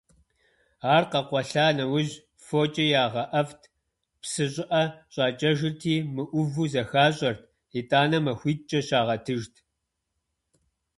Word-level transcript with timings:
Ар 0.95 1.03
къэкъуэлъа 1.11 1.67
нэужь 1.77 2.13
фокIэ 2.45 2.85
ягъэIэфIт, 3.03 3.63
псы 4.21 4.45
щIыIэ 4.53 4.81
щIакIэжырти, 5.13 5.95
мыIуву 6.13 6.65
зэхащIэрт, 6.73 7.41
итIанэ 7.79 8.19
махуитIкIэ 8.25 8.79
щагъэтыжт. 8.87 9.53